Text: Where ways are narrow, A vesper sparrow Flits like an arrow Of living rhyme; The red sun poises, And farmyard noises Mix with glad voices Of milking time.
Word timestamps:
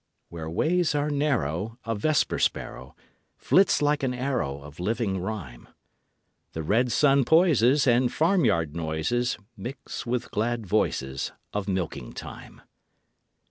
Where 0.29 0.49
ways 0.49 0.95
are 0.95 1.11
narrow, 1.11 1.77
A 1.85 1.93
vesper 1.93 2.39
sparrow 2.39 2.95
Flits 3.37 3.83
like 3.83 4.01
an 4.01 4.15
arrow 4.15 4.59
Of 4.63 4.79
living 4.79 5.19
rhyme; 5.19 5.67
The 6.53 6.63
red 6.63 6.91
sun 6.91 7.23
poises, 7.23 7.85
And 7.85 8.11
farmyard 8.11 8.75
noises 8.75 9.37
Mix 9.55 10.03
with 10.07 10.31
glad 10.31 10.65
voices 10.65 11.33
Of 11.53 11.67
milking 11.67 12.13
time. 12.13 12.61